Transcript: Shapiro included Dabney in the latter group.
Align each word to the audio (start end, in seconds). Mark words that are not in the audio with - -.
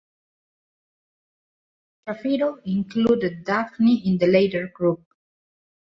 Shapiro 2.07 2.55
included 2.65 3.45
Dabney 3.45 4.01
in 4.09 4.17
the 4.17 4.25
latter 4.25 4.67
group. 4.69 5.05